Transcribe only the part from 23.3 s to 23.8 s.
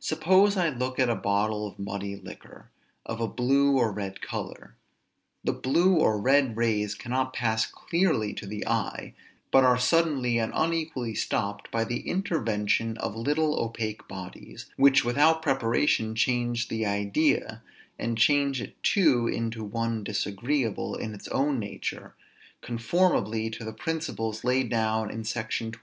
to the